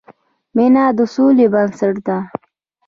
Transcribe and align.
مینه 0.55 0.83
د 0.97 0.99
سولې 1.13 1.45
بنسټ 1.53 1.95
ده. 2.07 2.17